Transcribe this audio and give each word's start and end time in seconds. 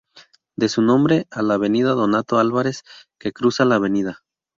Debe 0.55 0.69
su 0.69 0.81
nombre 0.81 1.27
a 1.29 1.43
la 1.43 1.53
Avenida 1.53 1.91
Donato 1.91 2.39
Álvarez, 2.39 2.81
que 3.19 3.31
cruza 3.31 3.65
la 3.65 3.75
Av. 3.75 3.85